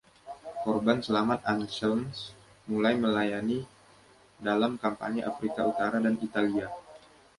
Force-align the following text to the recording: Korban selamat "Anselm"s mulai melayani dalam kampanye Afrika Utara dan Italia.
Korban 0.65 0.99
selamat 1.05 1.41
"Anselm"s 1.53 2.21
mulai 2.71 2.93
melayani 3.03 3.59
dalam 4.47 4.73
kampanye 4.83 5.21
Afrika 5.31 5.61
Utara 5.71 5.97
dan 6.05 6.15
Italia. 6.27 6.67